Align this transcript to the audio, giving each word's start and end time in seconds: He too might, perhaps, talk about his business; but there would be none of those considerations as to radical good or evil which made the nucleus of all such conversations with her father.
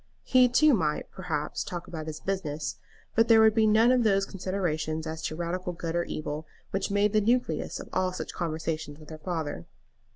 He 0.23 0.49
too 0.49 0.73
might, 0.73 1.11
perhaps, 1.11 1.63
talk 1.63 1.87
about 1.87 2.07
his 2.07 2.21
business; 2.21 2.79
but 3.13 3.27
there 3.27 3.39
would 3.39 3.53
be 3.53 3.67
none 3.67 3.91
of 3.91 4.01
those 4.03 4.25
considerations 4.25 5.05
as 5.05 5.21
to 5.25 5.35
radical 5.35 5.73
good 5.73 5.95
or 5.95 6.05
evil 6.05 6.47
which 6.71 6.89
made 6.89 7.13
the 7.13 7.21
nucleus 7.21 7.79
of 7.79 7.87
all 7.93 8.11
such 8.11 8.33
conversations 8.33 8.97
with 8.99 9.11
her 9.11 9.19
father. 9.19 9.67